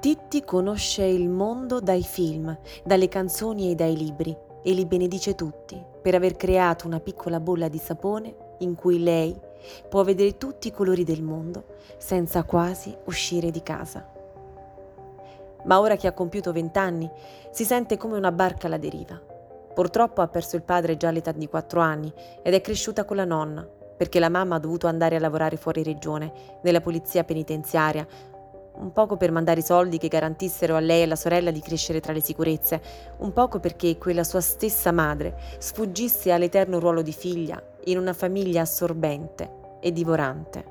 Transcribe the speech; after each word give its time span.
Titti 0.00 0.42
conosce 0.44 1.04
il 1.04 1.28
mondo 1.28 1.78
dai 1.78 2.02
film, 2.02 2.58
dalle 2.82 3.08
canzoni 3.08 3.70
e 3.70 3.74
dai 3.74 3.94
libri 3.94 4.34
e 4.62 4.72
li 4.72 4.86
benedice 4.86 5.34
tutti 5.34 5.78
per 6.00 6.14
aver 6.14 6.36
creato 6.36 6.86
una 6.86 7.00
piccola 7.00 7.38
bolla 7.38 7.68
di 7.68 7.76
sapone 7.76 8.34
in 8.60 8.74
cui 8.76 9.02
lei 9.02 9.38
può 9.90 10.02
vedere 10.02 10.38
tutti 10.38 10.68
i 10.68 10.72
colori 10.72 11.04
del 11.04 11.22
mondo 11.22 11.64
senza 11.98 12.44
quasi 12.44 12.96
uscire 13.04 13.50
di 13.50 13.62
casa. 13.62 14.08
Ma 15.64 15.78
ora 15.78 15.96
che 15.96 16.06
ha 16.06 16.14
compiuto 16.14 16.50
vent'anni 16.50 17.10
si 17.50 17.64
sente 17.64 17.98
come 17.98 18.16
una 18.16 18.32
barca 18.32 18.68
alla 18.68 18.78
deriva. 18.78 19.20
Purtroppo 19.74 20.22
ha 20.22 20.28
perso 20.28 20.56
il 20.56 20.62
padre 20.62 20.96
già 20.96 21.08
all'età 21.08 21.32
di 21.32 21.46
quattro 21.46 21.80
anni 21.80 22.10
ed 22.42 22.54
è 22.54 22.62
cresciuta 22.62 23.04
con 23.04 23.16
la 23.16 23.26
nonna, 23.26 23.68
perché 24.00 24.18
la 24.18 24.30
mamma 24.30 24.54
ha 24.54 24.60
dovuto 24.60 24.86
andare 24.86 25.16
a 25.16 25.20
lavorare 25.20 25.58
fuori 25.58 25.82
regione, 25.82 26.32
nella 26.62 26.80
polizia 26.80 27.22
penitenziaria, 27.22 28.06
un 28.80 28.92
poco 28.92 29.16
per 29.16 29.30
mandare 29.30 29.60
i 29.60 29.64
soldi 29.64 29.98
che 29.98 30.08
garantissero 30.08 30.74
a 30.74 30.80
lei 30.80 31.00
e 31.00 31.04
alla 31.04 31.16
sorella 31.16 31.50
di 31.50 31.60
crescere 31.60 32.00
tra 32.00 32.12
le 32.12 32.20
sicurezze, 32.20 32.80
un 33.18 33.32
poco 33.32 33.60
perché 33.60 33.98
quella 33.98 34.24
sua 34.24 34.40
stessa 34.40 34.90
madre 34.90 35.36
sfuggisse 35.58 36.32
all'eterno 36.32 36.78
ruolo 36.78 37.02
di 37.02 37.12
figlia 37.12 37.62
in 37.84 37.98
una 37.98 38.12
famiglia 38.12 38.62
assorbente 38.62 39.78
e 39.80 39.92
divorante. 39.92 40.64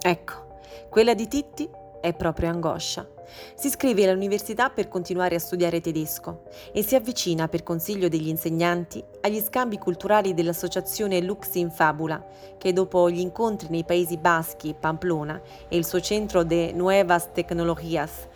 Ecco, 0.00 0.58
quella 0.88 1.14
di 1.14 1.26
Titti 1.26 1.68
è 2.00 2.14
proprio 2.14 2.50
angoscia. 2.50 3.17
Si 3.54 3.66
iscrive 3.66 4.08
all'università 4.08 4.70
per 4.70 4.88
continuare 4.88 5.34
a 5.34 5.38
studiare 5.38 5.80
tedesco 5.80 6.42
e 6.72 6.82
si 6.82 6.94
avvicina 6.94 7.48
per 7.48 7.62
consiglio 7.62 8.08
degli 8.08 8.28
insegnanti 8.28 9.02
agli 9.20 9.40
scambi 9.40 9.78
culturali 9.78 10.34
dell'associazione 10.34 11.20
Lux 11.20 11.54
in 11.54 11.70
Fabula, 11.70 12.24
che 12.56 12.72
dopo 12.72 13.10
gli 13.10 13.20
incontri 13.20 13.68
nei 13.70 13.84
Paesi 13.84 14.16
Baschi 14.16 14.70
e 14.70 14.74
Pamplona 14.74 15.40
e 15.68 15.76
il 15.76 15.84
suo 15.84 16.00
centro 16.00 16.44
de 16.44 16.72
Nuevas 16.72 17.32
Tecnologías, 17.32 18.28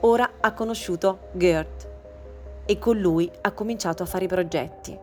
ora 0.00 0.30
ha 0.40 0.52
conosciuto 0.52 1.28
Gert 1.32 1.88
e 2.64 2.78
con 2.78 2.98
lui 2.98 3.30
ha 3.40 3.52
cominciato 3.52 4.02
a 4.02 4.06
fare 4.06 4.24
i 4.24 4.28
progetti. 4.28 4.96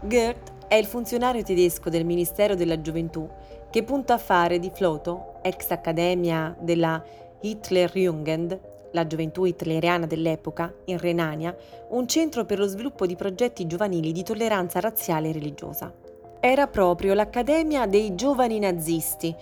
Gert 0.00 0.52
è 0.66 0.74
il 0.74 0.86
funzionario 0.86 1.42
tedesco 1.42 1.88
del 1.88 2.04
Ministero 2.04 2.54
della 2.54 2.80
Gioventù 2.80 3.28
che 3.70 3.82
punta 3.82 4.14
a 4.14 4.18
fare 4.18 4.58
di 4.58 4.70
Floto, 4.72 5.34
ex 5.42 5.70
accademia 5.70 6.54
della 6.58 7.02
Hitlerjugend, 7.46 8.58
la 8.92 9.06
gioventù 9.06 9.44
hitleriana 9.44 10.06
dell'epoca, 10.06 10.72
in 10.86 10.96
Renania, 10.96 11.54
un 11.90 12.08
centro 12.08 12.46
per 12.46 12.58
lo 12.58 12.66
sviluppo 12.66 13.04
di 13.04 13.16
progetti 13.16 13.66
giovanili 13.66 14.12
di 14.12 14.22
tolleranza 14.22 14.80
razziale 14.80 15.28
e 15.28 15.32
religiosa. 15.32 15.92
Era 16.40 16.66
proprio 16.68 17.12
l'Accademia 17.12 17.86
dei 17.86 18.14
giovani 18.14 18.58
nazisti 18.58 19.34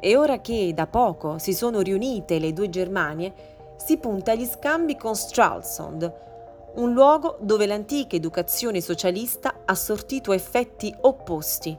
e 0.00 0.16
ora 0.16 0.40
che 0.40 0.72
da 0.74 0.86
poco 0.86 1.36
si 1.36 1.52
sono 1.52 1.80
riunite 1.80 2.38
le 2.38 2.54
due 2.54 2.70
Germanie, 2.70 3.32
si 3.76 3.98
punta 3.98 4.32
agli 4.32 4.46
scambi 4.46 4.96
con 4.96 5.14
Stralsund, 5.14 6.14
un 6.76 6.92
luogo 6.94 7.36
dove 7.42 7.66
l'antica 7.66 8.16
educazione 8.16 8.80
socialista 8.80 9.62
ha 9.66 9.74
sortito 9.74 10.32
effetti 10.32 10.94
opposti. 11.02 11.76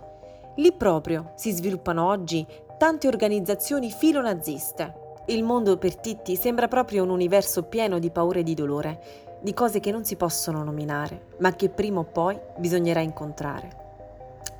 Lì 0.58 0.74
proprio 0.74 1.32
si 1.38 1.52
sviluppano 1.52 2.06
oggi 2.06 2.46
tante 2.78 3.08
organizzazioni 3.08 3.90
filonaziste. 3.90 5.01
Il 5.32 5.44
mondo 5.44 5.78
per 5.78 5.96
Titti 5.96 6.36
sembra 6.36 6.68
proprio 6.68 7.04
un 7.04 7.10
universo 7.10 7.64
pieno 7.64 8.00
di 8.00 8.12
paure 8.12 8.42
e 8.42 8.44
di 8.44 8.54
dolore, 8.54 9.40
di 9.40 9.54
cose 9.54 9.80
che 9.80 9.90
non 9.90 10.04
si 10.04 10.18
possono 10.18 10.62
nominare, 10.62 11.28
ma 11.38 11.56
che 11.56 11.70
prima 11.70 12.02
o 12.02 12.04
poi 12.04 12.38
bisognerà 12.58 13.00
incontrare. 13.00 13.70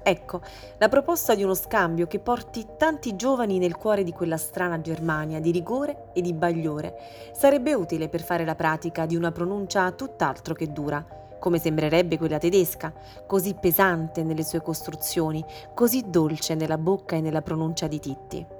Ecco, 0.02 0.40
la 0.78 0.88
proposta 0.88 1.36
di 1.36 1.44
uno 1.44 1.56
scambio 1.56 2.08
che 2.08 2.20
porti 2.20 2.66
tanti 2.78 3.18
giovani 3.18 3.58
nel 3.58 3.76
cuore 3.76 4.06
di 4.06 4.14
quella 4.14 4.38
strana 4.38 4.80
Germania 4.80 5.42
di 5.42 5.52
rigore 5.52 6.06
e 6.14 6.22
di 6.22 6.32
bagliore 6.32 6.96
sarebbe 7.34 7.74
utile 7.74 8.08
per 8.08 8.22
fare 8.22 8.46
la 8.46 8.56
pratica 8.56 9.06
di 9.06 9.18
una 9.18 9.34
pronuncia 9.34 9.92
tutt'altro 9.92 10.54
che 10.54 10.72
dura, 10.72 11.06
come 11.38 11.60
sembrerebbe 11.60 12.18
quella 12.18 12.38
tedesca, 12.38 12.94
così 13.28 13.56
pesante 13.56 14.24
nelle 14.24 14.46
sue 14.46 14.62
costruzioni, 14.62 15.44
così 15.74 16.06
dolce 16.08 16.56
nella 16.56 16.78
bocca 16.78 17.18
e 17.18 17.22
nella 17.22 17.42
pronuncia 17.42 17.88
di 17.88 18.00
Titti. 18.00 18.60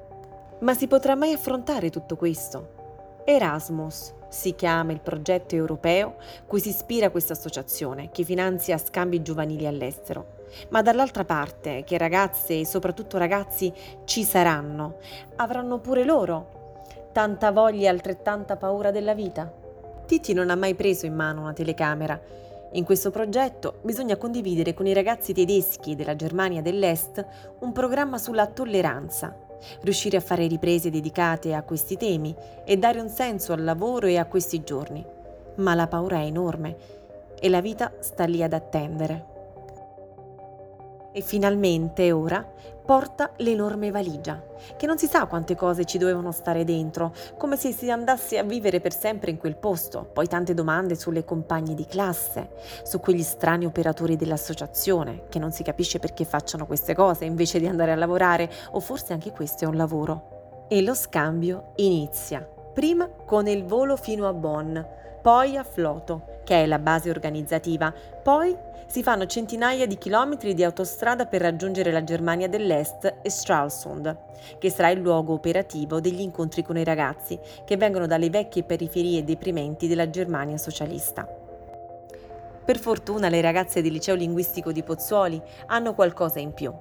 Ma 0.62 0.76
si 0.76 0.86
potrà 0.88 1.16
mai 1.16 1.34
affrontare 1.34 1.90
tutto 1.90 2.16
questo? 2.16 3.22
Erasmus 3.26 4.14
si 4.30 4.54
chiama 4.54 4.92
il 4.92 5.00
progetto 5.00 5.56
europeo 5.56 6.18
cui 6.46 6.60
si 6.60 6.70
ispira 6.70 7.10
questa 7.10 7.34
associazione 7.34 8.12
che 8.12 8.24
finanzia 8.24 8.78
scambi 8.78 9.24
giovanili 9.24 9.66
all'estero. 9.66 10.40
Ma 10.70 10.84
dall'altra 10.84 11.26
parte, 11.26 11.84
che 11.84 11.98
ragazze 11.98 12.60
e 12.60 12.66
soprattutto 12.68 13.18
ragazzi 13.18 13.74
ci 14.06 14.24
saranno, 14.24 14.98
avranno 15.38 15.80
pure 15.80 16.04
loro 16.04 16.76
tanta 17.12 17.52
voglia 17.52 17.86
e 17.86 17.88
altrettanta 17.88 18.56
paura 18.56 18.92
della 18.92 19.16
vita? 19.16 19.52
Titi 20.06 20.34
non 20.34 20.52
ha 20.52 20.56
mai 20.56 20.76
preso 20.76 21.08
in 21.08 21.16
mano 21.16 21.42
una 21.42 21.54
telecamera. 21.54 22.22
In 22.74 22.84
questo 22.86 23.10
progetto 23.10 23.80
bisogna 23.82 24.16
condividere 24.16 24.76
con 24.76 24.86
i 24.86 24.94
ragazzi 24.94 25.34
tedeschi 25.34 25.96
della 25.96 26.16
Germania 26.16 26.62
dell'Est 26.62 27.26
un 27.62 27.72
programma 27.72 28.20
sulla 28.20 28.46
tolleranza, 28.46 29.50
riuscire 29.82 30.18
a 30.18 30.22
fare 30.22 30.48
riprese 30.48 30.90
dedicate 30.90 31.54
a 31.54 31.64
questi 31.64 31.98
temi 31.98 32.36
e 32.66 32.78
dare 32.78 33.00
un 33.00 33.10
senso 33.10 33.54
al 33.54 33.64
lavoro 33.64 34.08
e 34.08 34.18
a 34.18 34.26
questi 34.26 34.64
giorni. 34.64 35.06
Ma 35.56 35.76
la 35.76 35.88
paura 35.88 36.18
è 36.18 36.26
enorme 36.26 36.76
e 37.40 37.50
la 37.50 37.62
vita 37.62 37.92
sta 38.00 38.26
lì 38.26 38.44
ad 38.44 38.54
attendere. 38.54 39.31
E 41.14 41.22
finalmente 41.22 42.12
ora 42.12 42.46
porta 42.86 43.32
l'enorme 43.38 43.92
valigia, 43.92 44.42
che 44.78 44.86
non 44.86 44.98
si 44.98 45.08
sa 45.08 45.26
quante 45.26 45.56
cose 45.56 45.86
ci 45.86 45.98
dovevano 45.98 46.32
stare 46.32 46.64
dentro, 46.64 47.14
come 47.38 47.58
se 47.58 47.74
si 47.74 47.92
andasse 47.92 48.38
a 48.38 48.44
vivere 48.44 48.80
per 48.80 48.94
sempre 48.94 49.32
in 49.32 49.38
quel 49.38 49.56
posto, 49.56 50.10
poi 50.12 50.28
tante 50.28 50.54
domande 50.54 50.96
sulle 50.96 51.24
compagne 51.24 51.74
di 51.74 51.86
classe, 51.86 52.50
su 52.84 53.00
quegli 53.00 53.24
strani 53.24 53.66
operatori 53.66 54.16
dell'associazione, 54.16 55.24
che 55.30 55.40
non 55.40 55.52
si 55.52 55.64
capisce 55.64 56.00
perché 56.00 56.26
facciano 56.26 56.66
queste 56.66 56.96
cose 56.96 57.26
invece 57.26 57.60
di 57.60 57.68
andare 57.68 57.92
a 57.92 57.96
lavorare, 57.96 58.50
o 58.72 58.80
forse 58.80 59.14
anche 59.14 59.32
questo 59.32 59.66
è 59.66 59.68
un 59.68 59.76
lavoro. 59.76 60.66
E 60.70 60.82
lo 60.82 60.94
scambio 60.94 61.74
inizia, 61.76 62.40
prima 62.74 63.10
con 63.26 63.48
il 63.48 63.66
volo 63.66 63.98
fino 63.98 64.28
a 64.28 64.34
Bonn, 64.34 64.80
poi 65.22 65.56
a 65.56 65.64
Floto, 65.64 66.41
che 66.52 66.64
è 66.64 66.66
la 66.66 66.80
base 66.80 67.10
organizzativa, 67.10 67.94
poi 68.22 68.54
si 68.86 69.04
fanno 69.04 69.26
centinaia 69.26 69.88
di 69.88 69.98
chilometri 69.98 70.54
di 70.54 70.66
autostrada 70.66 71.26
per 71.26 71.40
raggiungere 71.40 71.94
la 71.94 72.04
Germania 72.04 72.50
dell'Est 72.50 73.20
e 73.22 73.30
Stralsund, 73.30 74.18
che 74.60 74.70
sarà 74.70 74.90
il 74.90 75.00
luogo 75.00 75.32
operativo 75.32 76.02
degli 76.02 76.20
incontri 76.20 76.62
con 76.62 76.76
i 76.76 76.84
ragazzi 76.84 77.40
che 77.64 77.78
vengono 77.78 78.06
dalle 78.06 78.30
vecchie 78.30 78.64
periferie 78.64 79.24
deprimenti 79.24 79.88
della 79.88 80.10
Germania 80.10 80.58
socialista. 80.58 81.26
Per 82.66 82.78
fortuna 82.78 83.30
le 83.30 83.40
ragazze 83.40 83.82
del 83.82 83.94
liceo 83.94 84.16
linguistico 84.16 84.74
di 84.74 84.84
Pozzuoli 84.84 85.42
hanno 85.68 85.94
qualcosa 85.94 86.40
in 86.40 86.52
più. 86.54 86.74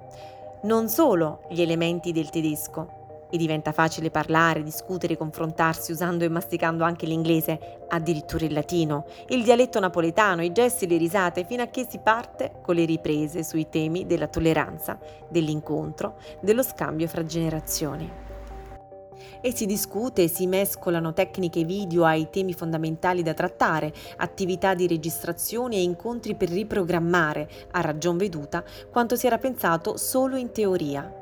Non 0.62 0.88
solo 0.88 1.42
gli 1.48 1.62
elementi 1.62 2.10
del 2.10 2.28
tedesco, 2.28 3.00
e 3.30 3.38
diventa 3.38 3.72
facile 3.72 4.10
parlare, 4.10 4.62
discutere, 4.62 5.16
confrontarsi 5.16 5.92
usando 5.92 6.24
e 6.24 6.28
masticando 6.28 6.84
anche 6.84 7.06
l'inglese, 7.06 7.78
addirittura 7.88 8.44
il 8.44 8.52
latino, 8.52 9.06
il 9.28 9.42
dialetto 9.42 9.80
napoletano, 9.80 10.42
i 10.42 10.52
gesti 10.52 10.86
le 10.86 10.96
risate, 10.96 11.44
fino 11.44 11.62
a 11.62 11.66
che 11.66 11.86
si 11.88 11.98
parte 11.98 12.58
con 12.62 12.74
le 12.74 12.84
riprese 12.84 13.42
sui 13.42 13.68
temi 13.68 14.06
della 14.06 14.26
tolleranza, 14.26 14.98
dell'incontro, 15.28 16.16
dello 16.41 16.62
scambio 16.62 17.06
fra 17.06 17.24
generazioni. 17.24 18.28
E 19.42 19.54
si 19.54 19.66
discute 19.66 20.28
si 20.28 20.47
mescolano 20.47 21.12
tecniche 21.12 21.64
video 21.64 22.04
ai 22.04 22.28
temi 22.30 22.52
fondamentali 22.52 23.22
da 23.22 23.34
trattare, 23.34 23.92
attività 24.16 24.74
di 24.74 24.86
registrazione 24.86 25.76
e 25.76 25.82
incontri 25.82 26.34
per 26.34 26.48
riprogrammare, 26.48 27.48
a 27.72 27.80
ragion 27.80 28.16
veduta, 28.16 28.64
quanto 28.91 29.16
si 29.16 29.26
era 29.26 29.38
pensato 29.38 29.97
solo 29.97 30.36
in 30.36 30.52
teoria, 30.52 31.19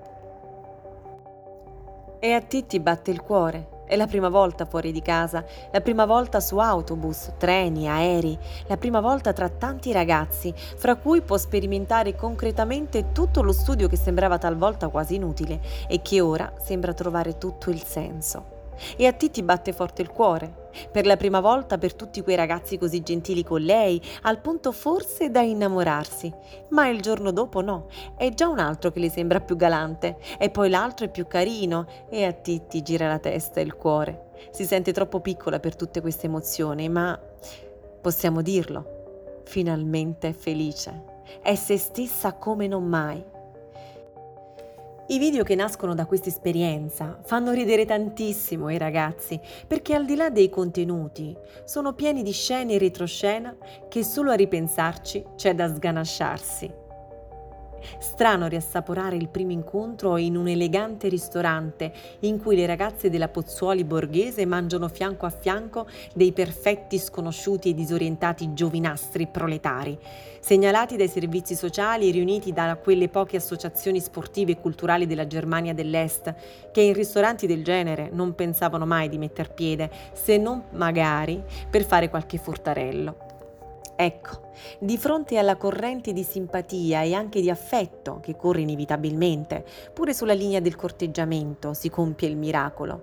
e 2.19 2.33
a 2.33 2.41
Titti 2.41 2.81
batte 2.81 3.11
il 3.11 3.23
cuore. 3.23 3.77
È 3.87 3.97
la 3.97 4.07
prima 4.07 4.29
volta 4.29 4.67
fuori 4.67 4.93
di 4.93 5.01
casa, 5.01 5.45
la 5.73 5.81
prima 5.81 6.05
volta 6.05 6.41
su 6.41 6.59
autobus, 6.59 7.33
treni, 7.39 7.89
aerei, 7.89 8.39
la 8.67 8.77
prima 8.77 9.01
volta 9.01 9.33
tra 9.33 9.49
tanti 9.49 9.93
ragazzi, 9.93 10.53
fra 10.55 10.97
cui 10.97 11.23
può 11.23 11.39
sperimentare 11.39 12.15
concretamente 12.15 13.13
tutto 13.13 13.43
lo 13.43 13.53
studio 13.53 13.89
che 13.89 13.97
sembrava 13.97 14.37
talvolta 14.37 14.89
quasi 14.89 15.15
inutile 15.15 15.61
e 15.89 16.03
che 16.03 16.21
ora 16.21 16.53
sembra 16.59 16.93
trovare 16.93 17.39
tutto 17.39 17.71
il 17.71 17.83
senso. 17.83 18.58
E 18.97 19.07
a 19.07 19.13
Titti 19.13 19.43
batte 19.43 19.73
forte 19.73 20.03
il 20.03 20.11
cuore, 20.11 20.69
per 20.91 21.07
la 21.07 21.17
prima 21.17 21.41
volta 21.41 21.79
per 21.79 21.95
tutti 21.95 22.23
quei 22.23 22.37
ragazzi 22.37 22.79
così 22.79 23.03
gentili 23.03 23.43
con 23.43 23.61
lei, 23.61 24.01
al 24.23 24.41
punto 24.41 24.73
forse 24.73 25.31
da 25.31 25.41
innamorarsi. 25.41 26.33
Ma 26.71 26.89
il 26.89 27.01
giorno 27.01 27.31
dopo 27.33 27.61
no, 27.61 27.87
è 28.17 28.31
già 28.31 28.49
un 28.49 28.59
altro 28.59 28.91
che 28.91 29.01
le 29.01 29.11
sembra 29.11 29.41
più 29.41 29.57
galante, 29.57 30.19
e 30.39 30.51
poi 30.51 30.69
l'altro 30.69 31.07
è 31.07 31.11
più 31.11 31.27
carino, 31.27 31.87
e 32.09 32.25
a 32.25 32.33
Titti 32.33 32.83
gira 32.83 33.09
la 33.09 33.19
testa 33.19 33.61
e 33.61 33.65
il 33.65 33.75
cuore. 33.75 34.31
Si 34.51 34.65
sente 34.65 34.93
troppo 34.93 35.21
piccola 35.21 35.59
per 35.61 35.77
tutte 35.77 36.01
queste 36.01 36.27
emozioni, 36.27 36.89
ma 36.89 37.19
possiamo 38.01 38.43
dirlo, 38.43 39.43
finalmente 39.45 40.29
è 40.29 40.33
felice. 40.33 41.17
È 41.43 41.55
se 41.55 41.77
stessa 41.77 42.33
come 42.35 42.67
non 42.67 42.85
mai. 42.85 43.23
I 45.11 45.19
video 45.19 45.43
che 45.43 45.55
nascono 45.55 45.95
da 45.95 46.05
questa 46.05 46.29
esperienza 46.29 47.19
fanno 47.25 47.53
ridere 47.53 47.87
tantissimo 47.87 48.69
i 48.69 48.77
ragazzi 48.77 49.41
perché 49.67 49.95
al 49.95 50.05
di 50.05 50.15
là 50.15 50.29
dei 50.29 50.51
contenuti 50.51 51.35
sono 51.65 51.95
pieni 51.95 52.23
di 52.23 52.33
scene 52.33 52.75
e 52.75 52.79
retroscena 52.79 53.57
che 53.89 54.05
solo 54.05 54.33
a 54.33 54.35
ripensarci 54.35 55.25
c'è 55.35 55.55
da 55.55 55.75
sganasciarsi. 55.75 56.88
Strano 57.99 58.47
riassaporare 58.47 59.17
il 59.17 59.29
primo 59.29 59.53
incontro 59.53 60.17
in 60.17 60.37
un 60.37 60.49
elegante 60.49 61.09
ristorante 61.09 61.93
in 62.21 62.41
cui 62.41 62.57
le 62.57 62.67
ragazze 62.67 63.11
della 63.11 63.29
Pozzuoli 63.29 63.85
borghese 63.85 64.47
mangiano 64.47 64.89
fianco 64.89 65.27
a 65.27 65.31
fianco 65.31 65.87
dei 66.15 66.33
perfetti 66.33 66.99
sconosciuti 66.99 67.71
e 67.71 67.75
disorientati 67.75 68.53
giovinastri 68.53 69.27
proletari, 69.27 69.99
segnalati 70.41 70.97
dai 70.97 71.09
servizi 71.09 71.55
sociali 71.55 72.09
e 72.09 72.13
riuniti 72.13 72.53
da 72.53 72.77
quelle 72.77 73.09
poche 73.09 73.37
associazioni 73.37 74.01
sportive 74.01 74.53
e 74.53 74.61
culturali 74.61 75.07
della 75.07 75.27
Germania 75.27 75.75
dell'Est 75.75 76.35
che 76.73 76.81
in 76.81 76.93
ristoranti 76.93 77.47
del 77.47 77.65
genere 77.65 78.11
non 78.13 78.35
pensavano 78.35 78.87
mai 78.87 79.09
di 79.09 79.19
metter 79.19 79.53
piede, 79.53 79.91
se 80.13 80.37
non 80.37 80.65
magari 80.71 81.43
per 81.69 81.85
fare 81.85 82.09
qualche 82.09 82.39
furtarello. 82.39 83.28
Ecco, 84.01 84.51
di 84.79 84.97
fronte 84.97 85.39
alla 85.39 85.57
corrente 85.57 86.13
di 86.13 86.23
simpatia 86.23 87.03
e 87.03 87.15
anche 87.15 87.41
di 87.41 87.51
affetto 87.51 88.21
che 88.23 88.37
corre 88.37 88.61
inevitabilmente, 88.61 89.65
pure 89.93 90.15
sulla 90.15 90.35
linea 90.35 90.61
del 90.61 90.77
corteggiamento 90.77 91.75
si 91.75 91.91
compie 91.91 92.29
il 92.29 92.37
miracolo. 92.37 93.03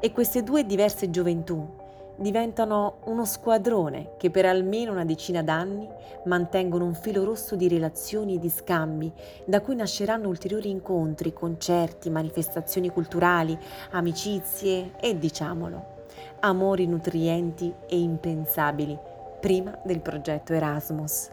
E 0.00 0.12
queste 0.12 0.42
due 0.42 0.64
diverse 0.64 1.10
gioventù 1.10 1.68
diventano 2.16 3.00
uno 3.04 3.26
squadrone 3.26 4.12
che 4.16 4.30
per 4.30 4.46
almeno 4.46 4.92
una 4.92 5.04
decina 5.04 5.42
d'anni 5.42 5.86
mantengono 6.24 6.86
un 6.86 6.94
filo 6.94 7.22
rosso 7.22 7.54
di 7.54 7.68
relazioni 7.68 8.36
e 8.36 8.38
di 8.38 8.48
scambi, 8.48 9.12
da 9.44 9.60
cui 9.60 9.76
nasceranno 9.76 10.28
ulteriori 10.28 10.70
incontri, 10.70 11.34
concerti, 11.34 12.08
manifestazioni 12.08 12.88
culturali, 12.88 13.58
amicizie 13.90 14.92
e, 14.98 15.18
diciamolo, 15.18 16.06
amori 16.40 16.86
nutrienti 16.86 17.70
e 17.86 17.98
impensabili 17.98 19.12
prima 19.44 19.78
del 19.84 20.00
progetto 20.00 20.54
Erasmus. 20.54 21.30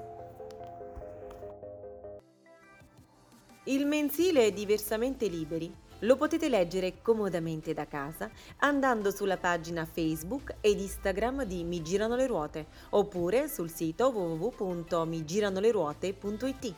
Il 3.63 3.85
mensile 3.85 4.47
è 4.47 4.51
diversamente 4.51 5.27
liberi. 5.27 5.73
Lo 5.99 6.17
potete 6.17 6.49
leggere 6.49 7.01
comodamente 7.01 7.73
da 7.73 7.87
casa 7.87 8.29
andando 8.57 9.11
sulla 9.11 9.37
pagina 9.37 9.85
Facebook 9.85 10.55
ed 10.59 10.81
Instagram 10.81 11.45
di 11.45 11.63
Mi 11.63 11.81
Girano 11.81 12.17
le 12.17 12.27
Ruote 12.27 12.65
oppure 12.89 13.47
sul 13.47 13.69
sito 13.69 14.09
www.migiranoleruote.it. 14.09 16.73